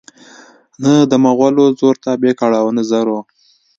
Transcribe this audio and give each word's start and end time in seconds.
نه 0.81 0.91
دمغلو 1.11 1.65
زور 1.79 1.95
تابع 2.03 2.31
کړ 2.39 2.51
او 2.61 2.67
نه 2.77 2.83
زرو 2.89 3.19